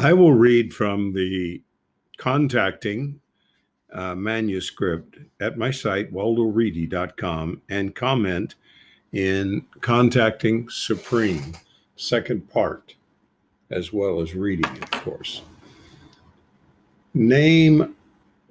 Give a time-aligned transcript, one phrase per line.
[0.00, 1.60] I will read from the
[2.18, 3.20] contacting
[3.92, 8.54] uh, manuscript at my site, waldoreedy.com, and comment
[9.12, 11.56] in contacting Supreme,
[11.96, 12.94] second part,
[13.70, 15.42] as well as reading of course.
[17.12, 17.96] Name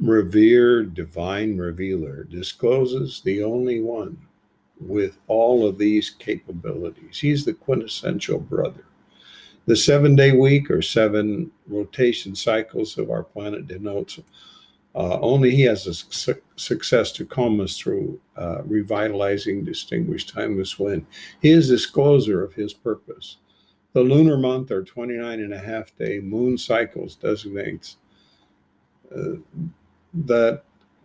[0.00, 4.18] revered divine revealer discloses the only one
[4.80, 7.20] with all of these capabilities.
[7.20, 8.84] He's the quintessential brother.
[9.66, 14.20] The seven day week or seven rotation cycles of our planet denotes
[14.96, 20.78] uh, only he has a su- success to calm us through uh, revitalizing, distinguished, timeless
[20.78, 21.04] wind.
[21.42, 23.36] He His disclosure of his purpose.
[23.92, 27.98] The lunar month or 29 and a half day moon cycles designates
[29.14, 29.34] uh,
[30.14, 30.62] that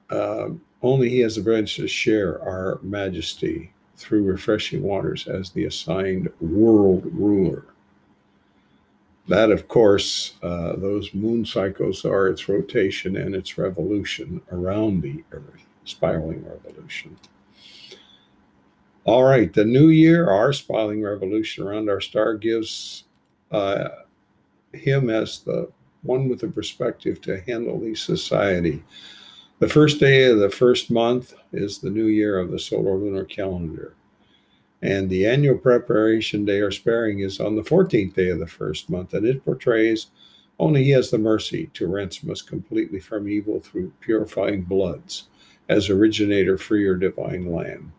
[0.10, 0.50] uh,
[0.82, 6.30] only he has the bridge to share our majesty through refreshing waters as the assigned
[6.40, 7.71] world ruler.
[9.28, 15.24] That, of course, uh, those moon cycles are its rotation and its revolution around the
[15.32, 17.18] Earth, spiraling revolution.
[19.04, 23.06] All right, the new year, our spiraling revolution around our star gives
[23.52, 23.90] uh,
[24.74, 25.72] him as the
[26.04, 28.84] one with the perspective to handle the society.
[29.60, 33.26] The first day of the first month is the new year of the solar lunar
[33.26, 33.94] calendar.
[34.82, 38.90] And the annual preparation day or sparing is on the 14th day of the first
[38.90, 40.08] month, and it portrays
[40.60, 45.28] only He has the mercy to ransom us completely from evil through purifying bloods
[45.70, 47.94] as originator, freer, divine lamb.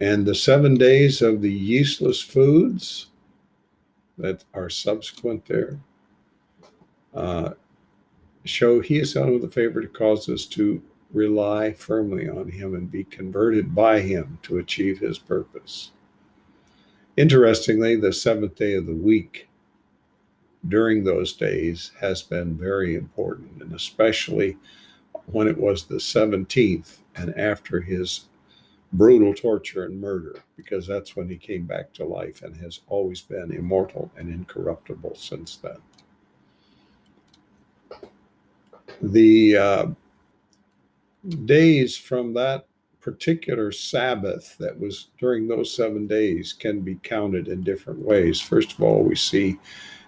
[0.00, 3.08] And the seven days of the yeastless foods
[4.16, 5.78] that are subsequent there
[7.14, 7.50] uh,
[8.44, 10.82] show He is out of the favor to cause us to
[11.12, 15.90] rely firmly on Him and be converted by Him to achieve His purpose.
[17.16, 19.48] Interestingly, the seventh day of the week
[20.68, 24.56] during those days has been very important, and especially
[25.26, 28.26] when it was the 17th and after his
[28.92, 33.20] brutal torture and murder, because that's when he came back to life and has always
[33.20, 35.78] been immortal and incorruptible since then.
[39.02, 39.86] The uh,
[41.44, 42.66] days from that
[43.00, 48.40] particular Sabbath that was during those seven days can be counted in different ways.
[48.40, 49.58] First of all, we see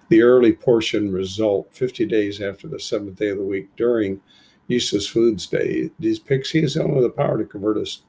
[0.09, 4.21] the early portion result 50 days after the seventh day of the week during
[4.69, 5.91] Yeastless Foods Day.
[5.99, 6.21] These
[6.51, 8.03] He has only the power to convert us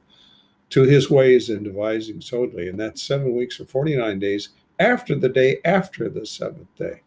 [0.70, 2.68] to his ways in devising totally.
[2.68, 7.02] And that's seven weeks or 49 days after the day after the seventh day.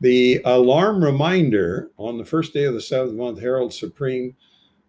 [0.00, 4.36] The alarm reminder on the first day of the seventh month heralds supreme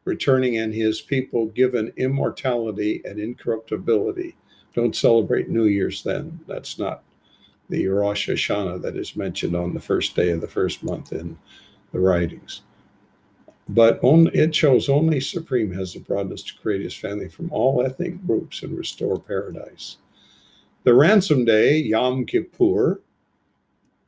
[0.05, 4.35] returning and his people given immortality and incorruptibility.
[4.73, 6.39] Don't celebrate New Year's then.
[6.47, 7.03] That's not
[7.69, 11.37] the Rosh Hashanah that is mentioned on the first day of the first month in
[11.91, 12.61] the writings.
[13.67, 18.25] But it shows only Supreme has the broadness to create his family from all ethnic
[18.27, 19.97] groups and restore paradise.
[20.83, 23.01] The ransom day, Yom Kippur,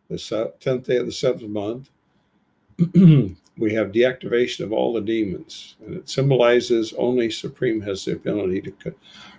[0.10, 1.90] the 10th day of the seventh month,
[3.58, 8.62] we have deactivation of all the demons, and it symbolizes only Supreme has the ability
[8.62, 8.96] to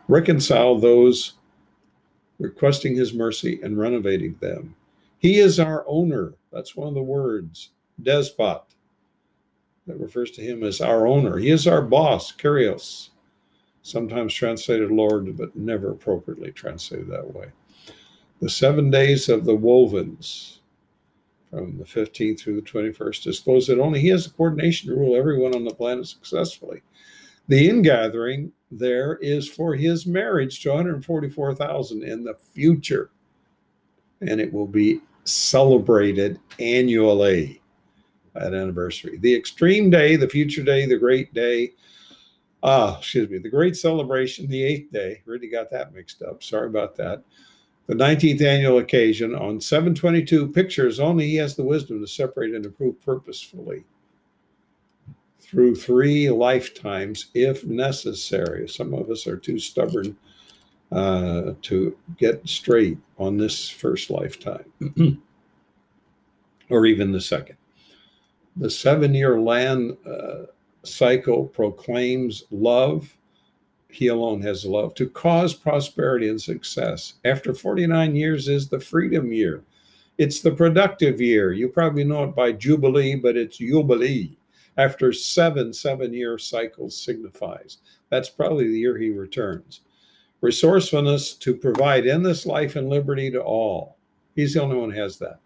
[0.08, 1.34] reconcile those
[2.38, 4.74] requesting his mercy and renovating them.
[5.18, 6.34] He is our owner.
[6.52, 7.70] That's one of the words,
[8.00, 8.62] despot,
[9.86, 11.38] that refers to him as our owner.
[11.38, 13.10] He is our boss, Kyrios,
[13.82, 17.46] sometimes translated Lord, but never appropriately translated that way.
[18.40, 20.58] The seven days of the wovens,
[21.50, 25.16] from the 15th through the 21st disclosed that only he has the coordination to rule
[25.16, 26.82] everyone on the planet successfully.
[27.48, 33.10] The ingathering there is for his marriage to 144,000 in the future,
[34.20, 37.62] and it will be celebrated annually
[38.36, 39.18] at anniversary.
[39.18, 41.72] The extreme day, the future day, the great day,
[42.62, 46.42] ah, excuse me, the great celebration, the eighth day, really got that mixed up.
[46.42, 47.22] Sorry about that
[47.88, 51.26] the 19th annual occasion on 722 pictures only.
[51.26, 53.84] He has the wisdom to separate and improve purposefully
[55.40, 58.68] through three lifetimes if necessary.
[58.68, 60.16] Some of us are too stubborn
[60.92, 64.66] uh, to get straight on this first lifetime
[66.70, 67.56] or even the second.
[68.56, 70.46] The seven year land uh,
[70.82, 73.16] cycle proclaims love
[73.88, 77.14] he alone has love to cause prosperity and success.
[77.24, 79.62] After 49 years is the freedom year.
[80.18, 81.52] It's the productive year.
[81.52, 84.36] You probably know it by Jubilee, but it's Jubilee.
[84.76, 87.78] After seven seven year cycles signifies.
[88.10, 89.80] That's probably the year he returns.
[90.40, 93.96] Resourcefulness to provide endless life and liberty to all.
[94.36, 95.40] He's the only one who has that.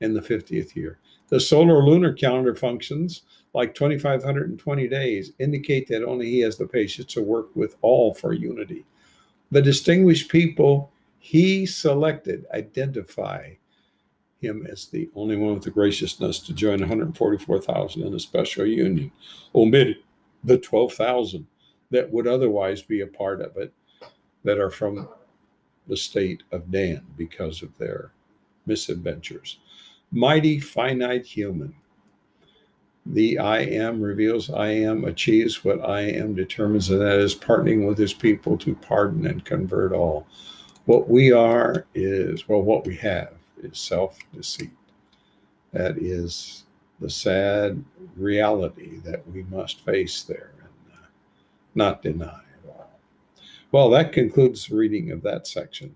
[0.00, 0.98] In the 50th year.
[1.28, 7.12] The solar lunar calendar functions like 2,520 days indicate that only he has the patience
[7.14, 8.84] to work with all for unity.
[9.50, 13.52] The distinguished people he selected identify
[14.40, 19.12] him as the only one with the graciousness to join 144,000 in a special union,
[19.54, 20.02] omitting
[20.44, 21.46] the 12,000
[21.90, 23.72] that would otherwise be a part of it
[24.44, 25.08] that are from
[25.86, 28.12] the state of Dan because of their
[28.64, 29.58] misadventures.
[30.12, 31.74] Mighty finite human.
[33.06, 37.86] The I am reveals I am, achieves what I am, determines, and that is partnering
[37.86, 40.26] with his people to pardon and convert all.
[40.84, 44.70] What we are is, well, what we have is self deceit.
[45.72, 46.64] That is
[47.00, 47.82] the sad
[48.16, 51.06] reality that we must face there and uh,
[51.74, 52.90] not deny at all.
[53.72, 55.88] Well, that concludes the reading of that section.